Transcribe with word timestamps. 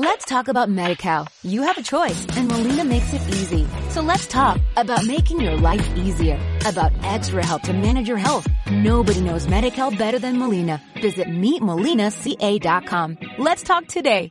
Let's 0.00 0.24
talk 0.26 0.46
about 0.46 0.68
MediCal. 0.68 1.26
You 1.42 1.62
have 1.62 1.76
a 1.76 1.82
choice 1.82 2.24
and 2.36 2.46
Molina 2.46 2.84
makes 2.84 3.12
it 3.12 3.20
easy. 3.30 3.66
So 3.90 4.00
let's 4.00 4.28
talk 4.28 4.60
about 4.76 5.04
making 5.04 5.40
your 5.40 5.56
life 5.56 5.84
easier, 5.96 6.38
about 6.64 6.92
extra 7.02 7.44
help 7.44 7.62
to 7.62 7.72
manage 7.72 8.06
your 8.06 8.16
health. 8.16 8.46
Nobody 8.70 9.20
knows 9.20 9.48
MediCal 9.48 9.98
better 9.98 10.20
than 10.20 10.38
Molina. 10.38 10.80
Visit 11.02 11.26
meetmolinaca.com. 11.26 13.18
Let's 13.38 13.64
talk 13.64 13.88
today. 13.88 14.30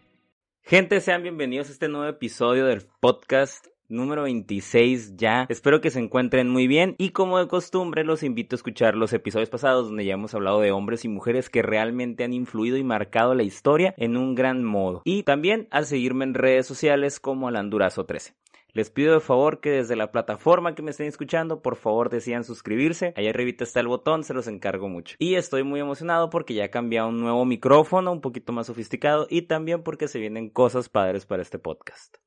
Gente, 0.64 1.02
sean 1.02 1.24
bienvenidos 1.24 1.68
a 1.68 1.73
este 1.73 1.89
nuevo 1.89 2.07
episodio 2.07 2.65
del 2.68 2.88
podcast 3.02 3.68
número 3.90 4.24
26 4.24 5.16
ya. 5.16 5.46
Espero 5.50 5.82
que 5.82 5.90
se 5.90 6.00
encuentren 6.00 6.50
muy 6.50 6.68
bien 6.68 6.96
y 6.98 7.10
como 7.10 7.40
de 7.40 7.48
costumbre 7.48 8.04
los 8.04 8.24
invito 8.24 8.56
a 8.56 8.58
escuchar 8.58 8.96
los 8.96 9.14
episodios 9.14 9.50
pasados 9.50 9.88
donde 9.88 10.06
ya 10.06 10.14
hemos 10.14 10.34
hablado 10.34 10.60
de 10.62 10.72
hombres 10.72 11.06
y 11.06 11.10
mujeres 11.10 11.50
que 11.50 11.62
realmente 11.62 12.23
han 12.23 12.34
influido 12.34 12.78
y 12.78 12.84
marcado 12.84 13.34
la 13.36 13.44
historia 13.44 13.94
en 13.98 14.18
un 14.18 14.36
gran 14.36 14.64
modo. 14.64 15.02
Y 15.05 15.23
también 15.23 15.68
a 15.72 15.84
seguirme 15.84 16.26
en 16.26 16.34
redes 16.34 16.66
sociales 16.66 17.20
como 17.20 17.50
Alandurazo13. 17.50 18.34
Les 18.73 18.92
pido 18.92 19.16
de 19.16 19.22
favor 19.22 19.59
que 19.59 19.72
desde 19.72 19.95
la 19.95 20.12
plataforma 20.12 20.76
que 20.76 20.84
me 20.84 20.92
estén 20.92 21.08
escuchando, 21.08 21.64
por 21.64 21.78
favor 21.78 22.12
decidan 22.12 22.44
suscribirse. 22.44 23.12
Allá 23.16 23.31
arriba 23.31 23.52
está 23.59 23.80
el 23.80 23.88
botón, 23.88 24.23
se 24.23 24.36
los 24.36 24.48
encargo 24.48 24.88
mucho. 24.88 25.16
Y 25.17 25.34
estoy 25.34 25.64
muy 25.64 25.80
emocionado 25.80 26.30
porque 26.30 26.54
ya 26.54 26.66
he 26.66 26.70
cambiado 26.70 27.08
un 27.09 27.20
nuevo 27.20 27.44
micrófono, 27.44 28.12
un 28.12 28.22
poquito 28.22 28.54
más 28.54 28.67
sofisticado, 28.67 29.26
y 29.31 29.44
también 29.44 29.81
porque 29.81 30.08
se 30.08 30.20
vienen 30.20 30.50
cosas 30.50 30.90
padres 30.90 31.26
para 31.26 31.42
este 31.42 31.58
podcast. 31.58 32.17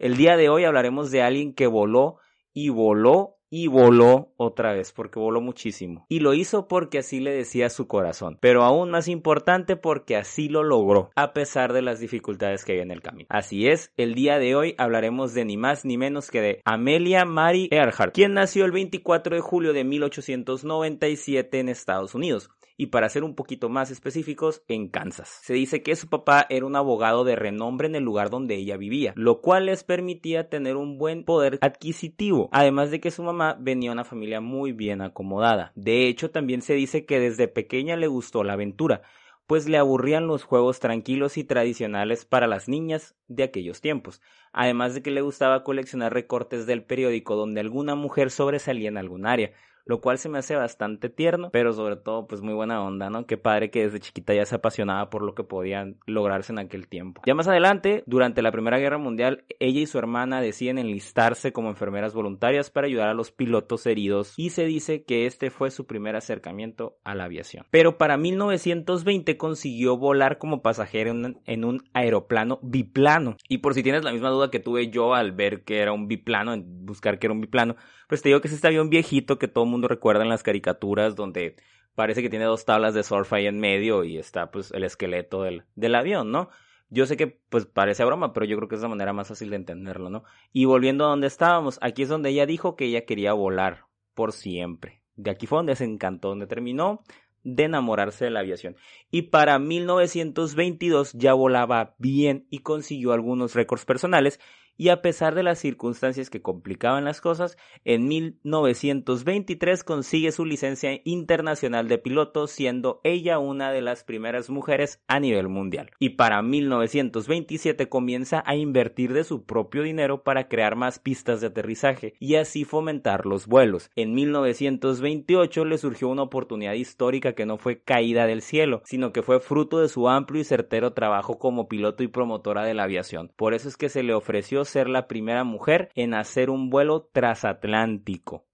El 0.00 0.16
día 0.16 0.38
de 0.38 0.48
hoy 0.48 0.64
hablaremos 0.64 1.10
de 1.10 1.20
alguien 1.20 1.52
que 1.52 1.66
voló 1.66 2.16
y 2.54 2.70
voló 2.70 3.36
y 3.50 3.66
voló 3.66 4.32
otra 4.38 4.72
vez, 4.72 4.92
porque 4.92 5.20
voló 5.20 5.42
muchísimo. 5.42 6.06
Y 6.08 6.20
lo 6.20 6.32
hizo 6.32 6.68
porque 6.68 7.00
así 7.00 7.20
le 7.20 7.32
decía 7.32 7.68
su 7.68 7.86
corazón. 7.86 8.38
Pero 8.40 8.62
aún 8.62 8.90
más 8.90 9.08
importante 9.08 9.76
porque 9.76 10.16
así 10.16 10.48
lo 10.48 10.62
logró, 10.62 11.10
a 11.16 11.34
pesar 11.34 11.74
de 11.74 11.82
las 11.82 12.00
dificultades 12.00 12.64
que 12.64 12.72
había 12.72 12.84
en 12.84 12.92
el 12.92 13.02
camino. 13.02 13.26
Así 13.28 13.68
es, 13.68 13.92
el 13.98 14.14
día 14.14 14.38
de 14.38 14.54
hoy 14.54 14.74
hablaremos 14.78 15.34
de 15.34 15.44
ni 15.44 15.58
más 15.58 15.84
ni 15.84 15.98
menos 15.98 16.30
que 16.30 16.40
de 16.40 16.62
Amelia 16.64 17.26
Mary 17.26 17.68
Earhart, 17.70 18.14
quien 18.14 18.32
nació 18.32 18.64
el 18.64 18.72
24 18.72 19.36
de 19.36 19.42
julio 19.42 19.74
de 19.74 19.84
1897 19.84 21.60
en 21.60 21.68
Estados 21.68 22.14
Unidos 22.14 22.48
y 22.80 22.86
para 22.86 23.10
ser 23.10 23.24
un 23.24 23.34
poquito 23.34 23.68
más 23.68 23.90
específicos, 23.90 24.62
en 24.66 24.88
Kansas. 24.88 25.40
Se 25.42 25.52
dice 25.52 25.82
que 25.82 25.94
su 25.96 26.08
papá 26.08 26.46
era 26.48 26.64
un 26.64 26.76
abogado 26.76 27.24
de 27.24 27.36
renombre 27.36 27.86
en 27.86 27.94
el 27.94 28.04
lugar 28.04 28.30
donde 28.30 28.54
ella 28.54 28.78
vivía, 28.78 29.12
lo 29.16 29.42
cual 29.42 29.66
les 29.66 29.84
permitía 29.84 30.48
tener 30.48 30.76
un 30.76 30.96
buen 30.96 31.24
poder 31.24 31.58
adquisitivo, 31.60 32.48
además 32.52 32.90
de 32.90 32.98
que 32.98 33.10
su 33.10 33.22
mamá 33.22 33.54
venía 33.60 33.90
de 33.90 33.94
una 33.96 34.04
familia 34.04 34.40
muy 34.40 34.72
bien 34.72 35.02
acomodada. 35.02 35.72
De 35.74 36.08
hecho, 36.08 36.30
también 36.30 36.62
se 36.62 36.72
dice 36.72 37.04
que 37.04 37.20
desde 37.20 37.48
pequeña 37.48 37.96
le 37.96 38.06
gustó 38.06 38.44
la 38.44 38.54
aventura, 38.54 39.02
pues 39.46 39.68
le 39.68 39.76
aburrían 39.76 40.26
los 40.26 40.44
juegos 40.44 40.80
tranquilos 40.80 41.36
y 41.36 41.44
tradicionales 41.44 42.24
para 42.24 42.46
las 42.46 42.66
niñas 42.66 43.14
de 43.28 43.42
aquellos 43.42 43.82
tiempos, 43.82 44.22
además 44.52 44.94
de 44.94 45.02
que 45.02 45.10
le 45.10 45.20
gustaba 45.20 45.64
coleccionar 45.64 46.12
recortes 46.12 46.66
del 46.66 46.84
periódico 46.84 47.36
donde 47.36 47.60
alguna 47.60 47.94
mujer 47.94 48.30
sobresalía 48.30 48.88
en 48.88 48.98
algún 48.98 49.26
área, 49.26 49.52
lo 49.90 50.00
cual 50.00 50.18
se 50.18 50.28
me 50.28 50.38
hace 50.38 50.54
bastante 50.54 51.08
tierno, 51.08 51.50
pero 51.50 51.72
sobre 51.72 51.96
todo 51.96 52.28
pues 52.28 52.42
muy 52.42 52.54
buena 52.54 52.80
onda, 52.80 53.10
¿no? 53.10 53.26
Qué 53.26 53.36
padre 53.36 53.70
que 53.70 53.82
desde 53.82 53.98
chiquita 53.98 54.32
ya 54.32 54.46
se 54.46 54.54
apasionaba 54.54 55.10
por 55.10 55.22
lo 55.22 55.34
que 55.34 55.42
podían 55.42 55.96
lograrse 56.06 56.52
en 56.52 56.60
aquel 56.60 56.86
tiempo. 56.86 57.22
Ya 57.26 57.34
más 57.34 57.48
adelante, 57.48 58.04
durante 58.06 58.40
la 58.40 58.52
Primera 58.52 58.78
Guerra 58.78 58.98
Mundial, 58.98 59.44
ella 59.58 59.80
y 59.80 59.86
su 59.86 59.98
hermana 59.98 60.40
deciden 60.40 60.78
enlistarse 60.78 61.52
como 61.52 61.70
enfermeras 61.70 62.14
voluntarias 62.14 62.70
para 62.70 62.86
ayudar 62.86 63.08
a 63.08 63.14
los 63.14 63.32
pilotos 63.32 63.84
heridos 63.84 64.34
y 64.36 64.50
se 64.50 64.64
dice 64.64 65.02
que 65.02 65.26
este 65.26 65.50
fue 65.50 65.72
su 65.72 65.86
primer 65.86 66.14
acercamiento 66.14 66.96
a 67.02 67.16
la 67.16 67.24
aviación. 67.24 67.66
Pero 67.72 67.98
para 67.98 68.16
1920 68.16 69.36
consiguió 69.36 69.96
volar 69.96 70.38
como 70.38 70.62
pasajero 70.62 71.10
en 71.10 71.64
un, 71.64 71.80
aeroplano 71.94 72.60
biplano. 72.62 73.36
Y 73.48 73.58
por 73.58 73.74
si 73.74 73.82
tienes 73.82 74.04
la 74.04 74.12
misma 74.12 74.30
duda 74.30 74.39
que 74.48 74.60
tuve 74.60 74.88
yo 74.90 75.14
al 75.14 75.32
ver 75.32 75.64
que 75.64 75.80
era 75.80 75.92
un 75.92 76.08
biplano, 76.08 76.54
en 76.54 76.86
buscar 76.86 77.18
que 77.18 77.26
era 77.26 77.34
un 77.34 77.40
biplano, 77.40 77.76
pues 78.08 78.22
te 78.22 78.28
digo 78.30 78.40
que 78.40 78.48
es 78.48 78.54
este 78.54 78.68
avión 78.68 78.88
viejito 78.88 79.38
que 79.38 79.48
todo 79.48 79.64
el 79.64 79.70
mundo 79.70 79.88
recuerda 79.88 80.22
en 80.22 80.28
las 80.28 80.42
caricaturas 80.42 81.16
donde 81.16 81.56
parece 81.94 82.22
que 82.22 82.30
tiene 82.30 82.46
dos 82.46 82.64
tablas 82.64 82.94
de 82.94 83.02
surf 83.02 83.32
ahí 83.32 83.46
en 83.46 83.60
medio 83.60 84.04
y 84.04 84.16
está 84.16 84.50
pues 84.50 84.70
el 84.70 84.84
esqueleto 84.84 85.42
del, 85.42 85.64
del 85.74 85.94
avión, 85.94 86.30
¿no? 86.32 86.48
Yo 86.88 87.06
sé 87.06 87.16
que 87.16 87.26
pues 87.26 87.66
parece 87.66 88.04
broma, 88.04 88.32
pero 88.32 88.46
yo 88.46 88.56
creo 88.56 88.68
que 88.68 88.74
es 88.74 88.80
la 88.82 88.88
manera 88.88 89.12
más 89.12 89.28
fácil 89.28 89.50
de 89.50 89.56
entenderlo, 89.56 90.10
¿no? 90.10 90.24
Y 90.52 90.64
volviendo 90.64 91.04
a 91.04 91.08
donde 91.08 91.26
estábamos, 91.26 91.78
aquí 91.82 92.02
es 92.02 92.08
donde 92.08 92.30
ella 92.30 92.46
dijo 92.46 92.74
que 92.74 92.86
ella 92.86 93.04
quería 93.04 93.32
volar 93.32 93.86
por 94.14 94.32
siempre. 94.32 95.02
De 95.14 95.30
aquí 95.30 95.46
fue 95.46 95.58
donde 95.58 95.76
se 95.76 95.84
encantó, 95.84 96.28
donde 96.28 96.46
terminó 96.46 97.02
de 97.42 97.64
enamorarse 97.64 98.24
de 98.24 98.30
la 98.30 98.40
aviación. 98.40 98.76
Y 99.10 99.22
para 99.22 99.58
1922 99.58 101.12
ya 101.14 101.32
volaba 101.32 101.94
bien 101.98 102.46
y 102.50 102.60
consiguió 102.60 103.12
algunos 103.12 103.54
récords 103.54 103.84
personales 103.84 104.40
y 104.80 104.88
a 104.88 105.02
pesar 105.02 105.34
de 105.34 105.42
las 105.42 105.58
circunstancias 105.58 106.30
que 106.30 106.40
complicaban 106.40 107.04
las 107.04 107.20
cosas, 107.20 107.58
en 107.84 108.08
1923 108.08 109.84
consigue 109.84 110.32
su 110.32 110.46
licencia 110.46 111.02
internacional 111.04 111.86
de 111.86 111.98
piloto, 111.98 112.46
siendo 112.46 113.02
ella 113.04 113.38
una 113.38 113.72
de 113.72 113.82
las 113.82 114.04
primeras 114.04 114.48
mujeres 114.48 115.02
a 115.06 115.20
nivel 115.20 115.48
mundial. 115.50 115.90
Y 115.98 116.10
para 116.10 116.40
1927 116.40 117.90
comienza 117.90 118.42
a 118.46 118.56
invertir 118.56 119.12
de 119.12 119.24
su 119.24 119.44
propio 119.44 119.82
dinero 119.82 120.22
para 120.22 120.48
crear 120.48 120.76
más 120.76 120.98
pistas 120.98 121.42
de 121.42 121.48
aterrizaje 121.48 122.14
y 122.18 122.36
así 122.36 122.64
fomentar 122.64 123.26
los 123.26 123.46
vuelos. 123.46 123.90
En 123.96 124.14
1928 124.14 125.66
le 125.66 125.76
surgió 125.76 126.08
una 126.08 126.22
oportunidad 126.22 126.72
histórica 126.72 127.34
que 127.34 127.44
no 127.44 127.58
fue 127.58 127.82
caída 127.82 128.26
del 128.26 128.40
cielo, 128.40 128.80
sino 128.86 129.12
que 129.12 129.20
fue 129.20 129.40
fruto 129.40 129.78
de 129.80 129.90
su 129.90 130.08
amplio 130.08 130.40
y 130.40 130.44
certero 130.44 130.94
trabajo 130.94 131.38
como 131.38 131.68
piloto 131.68 132.02
y 132.02 132.08
promotora 132.08 132.64
de 132.64 132.72
la 132.72 132.84
aviación. 132.84 133.30
Por 133.36 133.52
eso 133.52 133.68
es 133.68 133.76
que 133.76 133.90
se 133.90 134.02
le 134.02 134.14
ofreció 134.14 134.64
ser 134.70 134.88
la 134.88 135.06
primera 135.06 135.44
mujer 135.44 135.90
en 135.94 136.14
hacer 136.14 136.48
un 136.50 136.70
vuelo 136.70 137.10
transatlántico. 137.12 138.46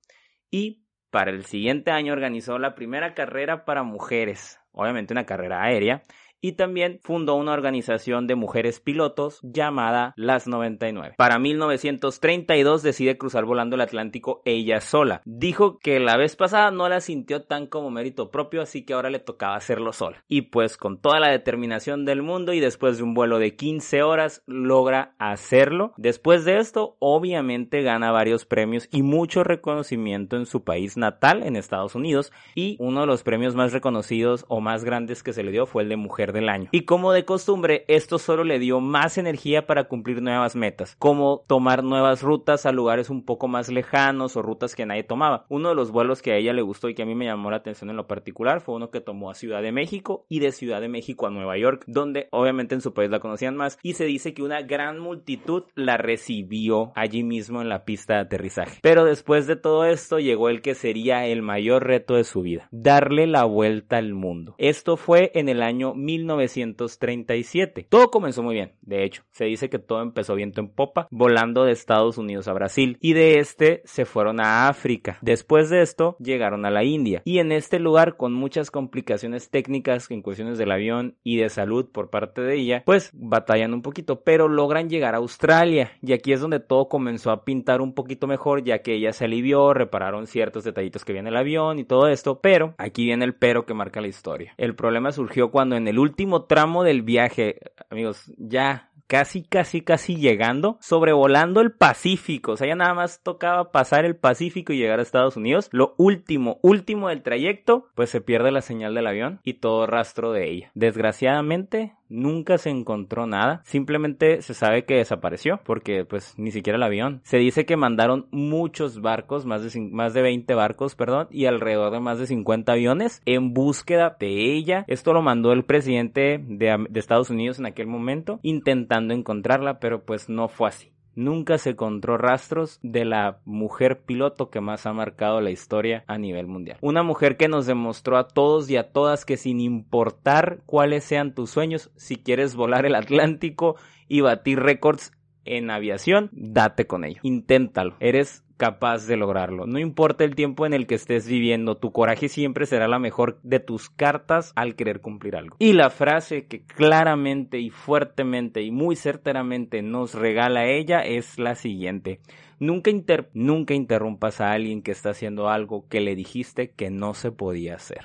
Y 0.51 0.83
para 1.11 1.31
el 1.31 1.45
siguiente 1.45 1.91
año 1.91 2.13
organizó 2.13 2.59
la 2.59 2.75
primera 2.75 3.15
carrera 3.15 3.65
para 3.65 3.83
mujeres, 3.83 4.61
obviamente 4.73 5.15
una 5.15 5.27
carrera 5.27 5.63
aérea, 5.63 6.03
y 6.41 6.53
también 6.53 7.01
fundó 7.03 7.35
una 7.35 7.53
organización 7.53 8.27
de 8.27 8.35
mujeres 8.35 8.81
pilotos 8.81 9.41
llamada 9.43 10.15
Las 10.17 10.47
99. 10.47 11.15
Para 11.17 11.39
1932 11.39 12.83
decide 12.83 13.19
cruzar 13.19 13.45
volando 13.45 13.77
el 13.77 13.83
Atlántico 13.83 14.43
ella 14.45 14.81
sola. 14.81 15.23
Dijo 15.25 15.79
que 15.79 16.01
la 16.01 16.17
vez 16.17 16.37
pasada 16.37 16.71
no 16.71 16.89
la 16.89 17.01
sintió 17.01 17.43
tan 17.43 17.67
como 17.67 17.91
mérito 17.91 18.31
propio, 18.31 18.63
así 18.63 18.85
que 18.85 18.95
ahora 18.95 19.11
le 19.11 19.19
tocaba 19.19 19.57
hacerlo 19.57 19.93
sola. 19.93 20.25
Y 20.29 20.43
pues 20.43 20.77
con 20.77 21.01
toda 21.01 21.21
la 21.21 21.31
determinación 21.31 22.05
del 22.05 22.23
mundo 22.23 22.53
y 22.53 22.61
después 22.61 22.99
de 22.99 23.05
un 23.05 23.15
vuelo 23.15 23.39
de 23.39 23.57
15 23.57 24.03
horas 24.03 24.43
logra 24.47 25.15
hacerlo. 25.19 25.93
Después 25.97 26.45
de 26.45 26.59
esto, 26.59 26.97
obviamente 26.99 27.83
gana 27.83 28.11
varios 28.11 28.45
premios 28.45 28.89
y 28.91 29.03
mucho 29.03 29.45
reconocimiento 29.45 30.37
en 30.37 30.47
su 30.47 30.65
país 30.65 30.97
natal, 30.97 31.43
en 31.43 31.57
Estados 31.57 31.95
Unidos, 31.95 32.33
y 32.55 32.77
uno 32.79 33.01
de 33.01 33.07
los 33.07 33.23
premios 33.23 33.55
más 33.55 33.73
reconocidos 33.73 34.45
o 34.49 34.61
más 34.61 34.85
grandes 34.85 35.23
que 35.23 35.33
se 35.33 35.43
le 35.43 35.53
dio 35.53 35.67
fue 35.67 35.83
el 35.83 35.89
de 35.89 35.97
Mujer 35.97 36.33
año. 36.49 36.69
Y 36.73 36.83
como 36.83 37.13
de 37.13 37.25
costumbre, 37.25 37.85
esto 37.89 38.19
solo 38.19 38.45
le 38.45 38.59
dio 38.59 38.81
más 38.81 39.19
energía 39.19 39.67
para 39.67 39.85
cumplir 39.85 40.23
nuevas 40.23 40.57
metas, 40.57 40.97
como 40.99 41.45
tomar 41.47 41.83
nuevas 41.83 42.23
rutas 42.23 42.67
a 42.67 42.73
lugares 42.73 43.11
un 43.11 43.25
poco 43.25 43.49
más 43.49 43.69
lejanos 43.69 44.37
o 44.37 44.43
rutas 44.43 44.75
que 44.75 44.87
nadie 44.87 45.03
tomaba. 45.03 45.47
Uno 45.49 45.71
de 45.71 45.75
los 45.75 45.91
vuelos 45.91 46.23
que 46.23 46.33
a 46.33 46.37
ella 46.37 46.53
le 46.53 46.63
gustó 46.63 46.89
y 46.89 46.95
que 46.95 47.03
a 47.03 47.07
mí 47.07 47.15
me 47.15 47.27
llamó 47.27 47.51
la 47.51 47.59
atención 47.59 47.91
en 47.91 47.97
lo 47.97 48.07
particular 48.07 48.61
fue 48.61 48.75
uno 48.75 48.91
que 48.91 49.01
tomó 49.01 49.31
a 49.31 49.35
Ciudad 49.35 49.63
de 49.63 49.73
México 49.73 50.27
y 50.29 50.41
de 50.41 50.53
Ciudad 50.53 50.81
de 50.81 50.89
México 50.89 51.27
a 51.27 51.31
Nueva 51.31 51.59
York, 51.59 51.85
donde 51.87 52.29
obviamente 52.31 52.75
en 52.75 52.81
su 52.81 52.93
país 52.93 53.11
la 53.11 53.21
conocían 53.21 53.57
más 53.57 53.79
y 53.83 53.95
se 53.95 54.05
dice 54.05 54.35
que 54.35 54.43
una 54.43 54.63
gran 54.63 54.99
multitud 54.99 55.65
la 55.75 55.97
recibió 55.97 56.93
allí 56.95 57.23
mismo 57.23 57.63
en 57.63 57.69
la 57.69 57.85
pista 57.85 58.15
de 58.15 58.21
aterrizaje. 58.21 58.79
Pero 58.83 59.05
después 59.05 59.47
de 59.47 59.57
todo 59.57 59.85
esto 59.85 60.19
llegó 60.19 60.49
el 60.49 60.63
que 60.63 60.75
sería 60.75 61.27
el 61.27 61.43
mayor 61.43 61.87
reto 61.87 62.15
de 62.15 62.25
su 62.25 62.43
vida, 62.43 62.69
darle 62.71 63.27
la 63.27 63.45
vuelta 63.45 63.97
al 63.97 64.15
mundo. 64.15 64.55
Esto 64.59 64.97
fue 64.97 65.31
en 65.35 65.49
el 65.49 65.63
año 65.63 65.95
1937. 66.19 67.87
Todo 67.89 68.11
comenzó 68.11 68.43
muy 68.43 68.55
bien, 68.55 68.73
de 68.83 69.05
hecho, 69.05 69.23
se 69.31 69.45
dice 69.45 69.69
que 69.69 69.79
todo 69.79 70.03
empezó 70.03 70.35
viento 70.35 70.61
en 70.61 70.69
popa, 70.69 71.09
volando 71.11 71.65
de 71.65 71.73
Estados 71.73 72.19
Unidos 72.19 72.49
a 72.49 72.53
Brasil 72.53 72.99
y 73.01 73.13
de 73.13 73.39
este 73.39 73.83
se 73.85 74.05
fueron 74.05 74.41
a 74.41 74.69
África. 74.69 75.19
Después 75.23 75.71
de 75.71 75.83
esto 75.83 76.17
llegaron 76.19 76.65
a 76.65 76.71
la 76.71 76.85
India 76.85 77.23
y 77.25 77.39
en 77.39 77.53
este 77.53 77.79
lugar 77.79 78.17
con 78.17 78.33
muchas 78.33 78.71
complicaciones 78.71 79.51
técnicas 79.51 80.11
en 80.11 80.23
cuestiones 80.23 80.59
del 80.59 80.73
avión 80.73 81.17
y 81.23 81.37
de 81.37 81.49
salud 81.49 81.87
por 81.91 82.11
parte 82.11 82.41
de 82.41 82.57
ella, 82.57 82.83
pues 82.85 83.11
batallan 83.13 83.75
un 83.75 83.83
poquito, 83.83 84.23
pero 84.23 84.49
logran 84.49 84.89
llegar 84.89 85.15
a 85.15 85.19
Australia 85.19 85.93
y 86.03 86.13
aquí 86.13 86.33
es 86.33 86.41
donde 86.41 86.61
todo 86.61 86.89
comenzó 86.89 87.31
a 87.31 87.45
pintar 87.45 87.81
un 87.81 87.95
poquito 87.95 88.27
mejor 88.27 88.65
ya 88.65 88.83
que 88.83 88.95
ella 88.95 89.13
se 89.13 89.25
alivió, 89.25 89.75
repararon 89.75 90.27
ciertos 90.27 90.65
detallitos 90.65 91.05
que 91.05 91.13
viene 91.13 91.31
el 91.31 91.37
avión 91.37 91.79
y 91.79 91.85
todo 91.85 92.09
esto, 92.09 92.41
pero 92.41 92.75
aquí 92.79 93.05
viene 93.05 93.25
el 93.25 93.35
pero 93.35 93.67
que 93.67 93.75
marca 93.75 94.01
la 94.01 94.09
historia. 94.09 94.55
El 94.57 94.75
problema 94.75 95.13
surgió 95.13 95.51
cuando 95.51 95.77
en 95.77 95.89
el 95.89 95.99
último 96.07 96.45
tramo 96.45 96.83
del 96.83 97.03
viaje, 97.03 97.61
amigos, 97.91 98.33
ya 98.39 98.91
casi, 99.07 99.43
casi, 99.43 99.81
casi 99.81 100.17
llegando, 100.17 100.79
sobrevolando 100.81 101.61
el 101.61 101.73
Pacífico. 101.73 102.53
O 102.53 102.57
sea, 102.57 102.69
ya 102.69 102.75
nada 102.75 102.95
más 102.95 103.23
tocaba 103.23 103.73
pasar 103.73 104.05
el 104.05 104.17
Pacífico 104.17 104.73
y 104.73 104.79
llegar 104.79 104.99
a 104.99 105.03
Estados 105.03 105.37
Unidos. 105.37 105.69
Lo 105.73 105.95
último, 105.97 106.59
último 106.63 107.09
del 107.09 107.23
trayecto, 107.23 107.89
pues 107.95 108.11
se 108.11 108.21
pierde 108.21 108.51
la 108.51 108.61
señal 108.61 108.95
del 108.95 109.07
avión 109.07 109.41
y 109.43 109.55
todo 109.55 109.87
rastro 109.87 110.33
de 110.33 110.51
ella. 110.51 110.71
Desgraciadamente, 110.75 111.95
Nunca 112.09 112.59
se 112.59 112.71
encontró 112.71 113.27
nada, 113.27 113.63
simplemente 113.65 114.41
se 114.43 114.55
sabe 114.55 114.85
que 114.85 114.95
desapareció, 114.95 115.61
porque 115.65 116.05
pues 116.05 116.35
ni 116.37 116.53
siquiera 116.53 116.77
el 116.77 116.83
avión. 116.83 117.21
Se 117.25 117.39
dice 117.39 117.67
que 117.67 117.77
mandaron 117.77 118.27
muchos 118.31 119.01
barcos, 119.01 119.45
más 119.45 119.63
de, 119.63 119.81
más 119.81 120.15
de 120.15 120.23
20 120.23 120.55
barcos, 120.55 120.95
perdón, 120.95 121.27
y 121.31 121.47
alrededor 121.47 121.93
de 121.93 122.01
más 122.01 122.19
de 122.19 122.27
50 122.27 122.73
aviones 122.73 123.23
en 123.27 123.53
búsqueda 123.53 124.17
de 124.21 124.55
ella. 124.55 124.85
Esto 124.87 125.13
lo 125.13 125.23
mandó 125.23 125.53
el 125.53 125.65
presidente 125.65 126.41
de, 126.47 126.87
de 126.89 127.01
Estados 127.01 127.31
Unidos 127.31 127.59
en 127.59 127.67
aquel 127.67 127.89
momento, 127.89 128.39
intentando 128.43 128.96
encontrarla, 128.99 129.81
pero 129.81 130.05
pues 130.05 130.29
no 130.29 130.49
fue 130.49 130.69
así 130.69 130.93
nunca 131.17 131.59
se 131.59 131.71
encontró 131.71 132.17
rastros 132.19 132.79
de 132.83 133.05
la 133.05 133.41
mujer 133.45 134.03
piloto 134.03 134.51
que 134.51 134.61
más 134.61 134.87
ha 134.87 134.93
marcado 134.93 135.41
la 135.41 135.51
historia 135.51 136.05
a 136.07 136.19
nivel 136.19 136.47
mundial. 136.47 136.79
Una 136.81 137.03
mujer 137.03 137.37
que 137.37 137.49
nos 137.49 137.67
demostró 137.67 138.19
a 138.19 138.29
todos 138.29 138.71
y 138.71 138.77
a 138.77 138.93
todas 138.93 139.25
que 139.25 139.37
sin 139.37 139.61
importar 139.61 140.61
cuáles 140.67 141.03
sean 141.03 141.35
tus 141.35 141.51
sueños, 141.51 141.91
si 141.97 142.17
quieres 142.17 142.55
volar 142.55 142.87
el 142.87 142.95
Atlántico 142.95 143.77
y 144.07 144.21
batir 144.21 144.61
récords 144.61 145.13
en 145.45 145.71
aviación, 145.71 146.29
date 146.33 146.87
con 146.87 147.05
ello. 147.05 147.21
Inténtalo. 147.23 147.97
Eres 148.01 148.45
capaz 148.57 149.07
de 149.07 149.17
lograrlo. 149.17 149.67
No 149.67 149.79
importa 149.79 150.25
el 150.25 150.35
tiempo 150.35 150.67
en 150.67 150.73
el 150.73 150.87
que 150.87 150.95
estés 150.95 151.27
viviendo, 151.29 151.77
tu 151.77 151.93
coraje 151.93 152.29
siempre 152.29 152.67
será 152.67 152.89
la 152.89 152.99
mejor 152.99 153.39
de 153.43 153.61
tus 153.61 153.91
cartas 153.91 154.53
al 154.57 154.75
querer 154.75 155.01
cumplir 155.01 155.37
algo. 155.37 155.57
Y 155.59 155.73
la 155.73 155.91
frase 155.91 156.47
que 156.47 156.65
claramente 156.65 157.59
y 157.59 157.71
fuertemente 157.71 158.63
y 158.63 158.71
muy 158.71 158.97
certeramente 158.97 159.83
nos 159.83 160.15
regala 160.15 160.67
ella 160.67 161.01
es 161.01 161.39
la 161.39 161.55
siguiente. 161.55 162.21
Nunca, 162.59 162.91
nunca 163.35 163.75
interrumpas 163.75 164.41
a 164.41 164.53
alguien 164.53 164.83
que 164.83 164.93
está 164.93 165.11
haciendo 165.11 165.49
algo 165.49 165.87
que 165.89 166.01
le 166.01 166.17
dijiste 166.17 166.71
que 166.71 166.91
no 166.91 167.15
se 167.15 167.33
podía 167.33 167.75
hacer. 167.75 168.05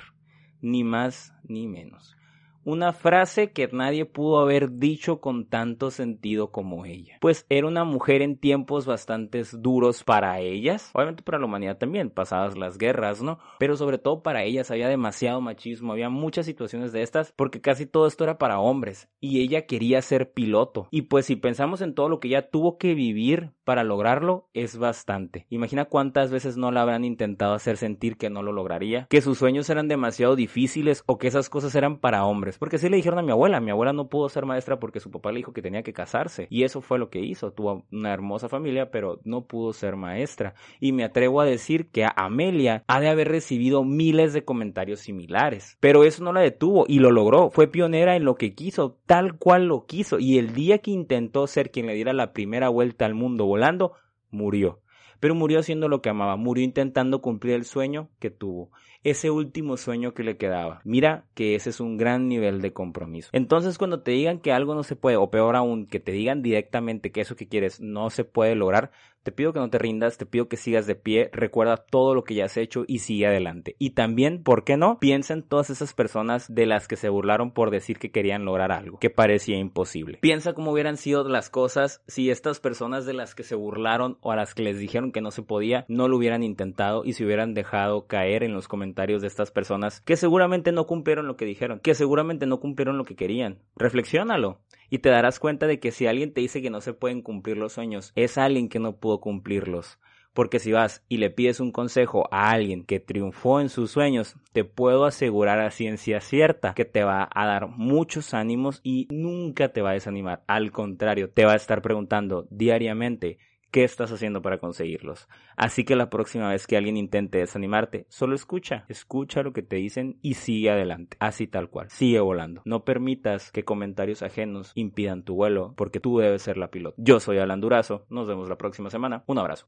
Ni 0.60 0.84
más 0.84 1.34
ni 1.44 1.66
menos 1.66 2.16
una 2.64 2.92
frase 2.92 3.52
que 3.52 3.68
nadie 3.72 4.04
pudo 4.04 4.38
haber 4.38 4.78
dicho 4.78 5.20
con 5.20 5.46
tanto 5.46 5.90
sentido 5.90 6.50
como 6.50 6.84
ella. 6.86 7.16
Pues 7.20 7.46
era 7.48 7.66
una 7.66 7.84
mujer 7.84 8.22
en 8.22 8.36
tiempos 8.36 8.86
bastante 8.86 9.42
duros 9.52 10.04
para 10.04 10.40
ellas, 10.40 10.90
obviamente 10.94 11.22
para 11.22 11.38
la 11.38 11.46
humanidad 11.46 11.78
también, 11.78 12.10
pasadas 12.10 12.56
las 12.56 12.78
guerras, 12.78 13.22
¿no? 13.22 13.38
Pero 13.58 13.76
sobre 13.76 13.98
todo 13.98 14.22
para 14.22 14.44
ellas 14.44 14.70
había 14.70 14.88
demasiado 14.88 15.40
machismo, 15.40 15.92
había 15.92 16.08
muchas 16.08 16.46
situaciones 16.46 16.92
de 16.92 17.02
estas 17.02 17.32
porque 17.32 17.60
casi 17.60 17.86
todo 17.86 18.06
esto 18.06 18.24
era 18.24 18.38
para 18.38 18.60
hombres 18.60 19.08
y 19.20 19.40
ella 19.40 19.66
quería 19.66 20.00
ser 20.02 20.32
piloto. 20.32 20.88
Y 20.90 21.02
pues 21.02 21.26
si 21.26 21.36
pensamos 21.36 21.80
en 21.80 21.94
todo 21.94 22.08
lo 22.08 22.20
que 22.20 22.28
ella 22.28 22.50
tuvo 22.50 22.78
que 22.78 22.94
vivir 22.94 23.52
para 23.64 23.84
lograrlo, 23.84 24.48
es 24.54 24.76
bastante. 24.76 25.46
Imagina 25.50 25.84
cuántas 25.86 26.30
veces 26.30 26.56
no 26.56 26.70
la 26.70 26.82
habrán 26.82 27.04
intentado 27.04 27.54
hacer 27.54 27.76
sentir 27.76 28.16
que 28.16 28.30
no 28.30 28.42
lo 28.42 28.52
lograría, 28.52 29.06
que 29.08 29.20
sus 29.20 29.38
sueños 29.38 29.68
eran 29.70 29.88
demasiado 29.88 30.36
difíciles 30.36 31.02
o 31.06 31.18
que 31.18 31.28
esas 31.28 31.48
cosas 31.48 31.74
eran 31.74 31.98
para 31.98 32.24
hombres 32.24 32.51
porque 32.58 32.78
sí 32.78 32.88
le 32.88 32.96
dijeron 32.96 33.18
a 33.18 33.22
mi 33.22 33.30
abuela, 33.30 33.60
mi 33.60 33.70
abuela 33.70 33.92
no 33.92 34.08
pudo 34.08 34.28
ser 34.28 34.46
maestra 34.46 34.78
porque 34.78 35.00
su 35.00 35.10
papá 35.10 35.32
le 35.32 35.38
dijo 35.38 35.52
que 35.52 35.62
tenía 35.62 35.82
que 35.82 35.92
casarse. 35.92 36.46
Y 36.50 36.64
eso 36.64 36.80
fue 36.80 36.98
lo 36.98 37.10
que 37.10 37.20
hizo. 37.20 37.52
Tuvo 37.52 37.84
una 37.92 38.12
hermosa 38.12 38.48
familia, 38.48 38.90
pero 38.90 39.20
no 39.24 39.46
pudo 39.46 39.72
ser 39.72 39.96
maestra. 39.96 40.54
Y 40.80 40.92
me 40.92 41.04
atrevo 41.04 41.40
a 41.40 41.44
decir 41.44 41.88
que 41.90 42.06
Amelia 42.16 42.84
ha 42.86 43.00
de 43.00 43.08
haber 43.08 43.28
recibido 43.28 43.84
miles 43.84 44.32
de 44.32 44.44
comentarios 44.44 45.00
similares. 45.00 45.76
Pero 45.80 46.04
eso 46.04 46.24
no 46.24 46.32
la 46.32 46.40
detuvo 46.40 46.84
y 46.88 46.98
lo 46.98 47.10
logró. 47.10 47.50
Fue 47.50 47.68
pionera 47.68 48.16
en 48.16 48.24
lo 48.24 48.36
que 48.36 48.54
quiso, 48.54 48.98
tal 49.06 49.38
cual 49.38 49.66
lo 49.66 49.86
quiso. 49.86 50.18
Y 50.18 50.38
el 50.38 50.54
día 50.54 50.78
que 50.78 50.90
intentó 50.90 51.46
ser 51.46 51.70
quien 51.70 51.86
le 51.86 51.94
diera 51.94 52.12
la 52.12 52.32
primera 52.32 52.68
vuelta 52.68 53.06
al 53.06 53.14
mundo 53.14 53.46
volando, 53.46 53.92
murió 54.30 54.82
pero 55.22 55.36
murió 55.36 55.60
haciendo 55.60 55.86
lo 55.86 56.02
que 56.02 56.08
amaba, 56.08 56.34
murió 56.34 56.64
intentando 56.64 57.22
cumplir 57.22 57.54
el 57.54 57.64
sueño 57.64 58.08
que 58.18 58.28
tuvo, 58.28 58.72
ese 59.04 59.30
último 59.30 59.76
sueño 59.76 60.14
que 60.14 60.24
le 60.24 60.36
quedaba. 60.36 60.80
Mira 60.82 61.26
que 61.34 61.54
ese 61.54 61.70
es 61.70 61.78
un 61.78 61.96
gran 61.96 62.26
nivel 62.26 62.60
de 62.60 62.72
compromiso. 62.72 63.28
Entonces 63.32 63.78
cuando 63.78 64.02
te 64.02 64.10
digan 64.10 64.40
que 64.40 64.50
algo 64.50 64.74
no 64.74 64.82
se 64.82 64.96
puede, 64.96 65.16
o 65.16 65.30
peor 65.30 65.54
aún, 65.54 65.86
que 65.86 66.00
te 66.00 66.10
digan 66.10 66.42
directamente 66.42 67.12
que 67.12 67.20
eso 67.20 67.36
que 67.36 67.46
quieres 67.46 67.80
no 67.80 68.10
se 68.10 68.24
puede 68.24 68.56
lograr, 68.56 68.90
te 69.22 69.32
pido 69.32 69.52
que 69.52 69.60
no 69.60 69.70
te 69.70 69.78
rindas, 69.78 70.18
te 70.18 70.26
pido 70.26 70.48
que 70.48 70.56
sigas 70.56 70.86
de 70.86 70.94
pie, 70.94 71.30
recuerda 71.32 71.76
todo 71.76 72.14
lo 72.14 72.24
que 72.24 72.34
ya 72.34 72.44
has 72.44 72.56
hecho 72.56 72.84
y 72.86 72.98
sigue 72.98 73.26
adelante. 73.26 73.76
Y 73.78 73.90
también, 73.90 74.42
¿por 74.42 74.64
qué 74.64 74.76
no? 74.76 74.98
Piensa 74.98 75.34
en 75.34 75.42
todas 75.42 75.70
esas 75.70 75.94
personas 75.94 76.52
de 76.52 76.66
las 76.66 76.88
que 76.88 76.96
se 76.96 77.08
burlaron 77.08 77.52
por 77.52 77.70
decir 77.70 77.98
que 77.98 78.10
querían 78.10 78.44
lograr 78.44 78.72
algo 78.72 78.98
que 78.98 79.10
parecía 79.10 79.58
imposible. 79.58 80.18
Piensa 80.20 80.52
cómo 80.52 80.72
hubieran 80.72 80.96
sido 80.96 81.26
las 81.28 81.50
cosas 81.50 82.02
si 82.06 82.30
estas 82.30 82.60
personas 82.60 83.06
de 83.06 83.14
las 83.14 83.34
que 83.34 83.42
se 83.42 83.54
burlaron 83.54 84.18
o 84.20 84.32
a 84.32 84.36
las 84.36 84.54
que 84.54 84.62
les 84.62 84.78
dijeron 84.78 85.12
que 85.12 85.20
no 85.20 85.30
se 85.30 85.42
podía 85.42 85.84
no 85.88 86.08
lo 86.08 86.16
hubieran 86.16 86.42
intentado 86.42 87.04
y 87.04 87.12
se 87.12 87.24
hubieran 87.24 87.54
dejado 87.54 88.06
caer 88.06 88.42
en 88.42 88.52
los 88.52 88.68
comentarios 88.68 89.22
de 89.22 89.28
estas 89.28 89.50
personas 89.50 90.00
que 90.00 90.16
seguramente 90.16 90.72
no 90.72 90.86
cumplieron 90.86 91.26
lo 91.26 91.36
que 91.36 91.44
dijeron, 91.44 91.80
que 91.80 91.94
seguramente 91.94 92.46
no 92.46 92.60
cumplieron 92.60 92.98
lo 92.98 93.04
que 93.04 93.16
querían. 93.16 93.58
Reflexiónalo 93.76 94.58
y 94.92 94.98
te 94.98 95.08
darás 95.08 95.40
cuenta 95.40 95.66
de 95.66 95.80
que 95.80 95.90
si 95.90 96.06
alguien 96.06 96.34
te 96.34 96.42
dice 96.42 96.60
que 96.60 96.68
no 96.68 96.82
se 96.82 96.92
pueden 96.92 97.22
cumplir 97.22 97.56
los 97.56 97.72
sueños, 97.72 98.12
es 98.14 98.36
alguien 98.36 98.68
que 98.68 98.78
no 98.78 98.96
pudo 98.96 99.22
cumplirlos. 99.22 99.98
Porque 100.34 100.58
si 100.58 100.70
vas 100.70 101.02
y 101.08 101.16
le 101.16 101.30
pides 101.30 101.60
un 101.60 101.72
consejo 101.72 102.28
a 102.30 102.50
alguien 102.50 102.84
que 102.84 103.00
triunfó 103.00 103.62
en 103.62 103.70
sus 103.70 103.90
sueños, 103.90 104.36
te 104.52 104.64
puedo 104.64 105.06
asegurar 105.06 105.60
a 105.60 105.70
ciencia 105.70 106.20
cierta 106.20 106.74
que 106.74 106.84
te 106.84 107.04
va 107.04 107.26
a 107.34 107.46
dar 107.46 107.68
muchos 107.68 108.34
ánimos 108.34 108.80
y 108.82 109.08
nunca 109.10 109.70
te 109.70 109.80
va 109.80 109.90
a 109.90 109.94
desanimar. 109.94 110.44
Al 110.46 110.72
contrario, 110.72 111.30
te 111.30 111.46
va 111.46 111.52
a 111.52 111.56
estar 111.56 111.80
preguntando 111.80 112.46
diariamente 112.50 113.38
qué 113.72 113.82
estás 113.82 114.12
haciendo 114.12 114.42
para 114.42 114.58
conseguirlos. 114.58 115.28
Así 115.56 115.84
que 115.84 115.96
la 115.96 116.10
próxima 116.10 116.48
vez 116.48 116.68
que 116.68 116.76
alguien 116.76 116.96
intente 116.96 117.38
desanimarte, 117.38 118.06
solo 118.08 118.36
escucha, 118.36 118.84
escucha 118.88 119.42
lo 119.42 119.52
que 119.52 119.62
te 119.62 119.76
dicen 119.76 120.18
y 120.22 120.34
sigue 120.34 120.70
adelante, 120.70 121.16
así 121.18 121.48
tal 121.48 121.68
cual, 121.68 121.90
sigue 121.90 122.20
volando. 122.20 122.62
No 122.64 122.84
permitas 122.84 123.50
que 123.50 123.64
comentarios 123.64 124.22
ajenos 124.22 124.72
impidan 124.76 125.24
tu 125.24 125.34
vuelo, 125.34 125.74
porque 125.76 125.98
tú 125.98 126.18
debes 126.18 126.42
ser 126.42 126.58
la 126.58 126.70
piloto. 126.70 126.94
Yo 126.98 127.18
soy 127.18 127.38
Alan 127.38 127.60
Durazo, 127.60 128.06
nos 128.10 128.28
vemos 128.28 128.48
la 128.48 128.58
próxima 128.58 128.90
semana, 128.90 129.24
un 129.26 129.38
abrazo. 129.38 129.66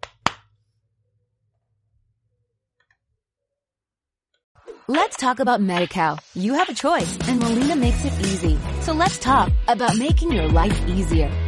Let's 4.86 5.16
talk 5.16 5.40
about 5.40 5.62
MediCal. 5.62 6.18
You 6.34 6.52
have 6.52 6.68
a 6.68 6.74
choice 6.74 7.16
and 7.26 7.40
Molina 7.40 7.74
makes 7.74 8.04
it 8.04 8.12
easy. 8.20 8.58
So 8.82 8.92
let's 8.92 9.16
talk 9.16 9.50
about 9.66 9.96
making 9.96 10.30
your 10.30 10.46
life 10.46 10.78
easier, 10.86 11.30